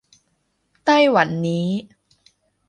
[0.85, 1.67] ไต้หวันนี้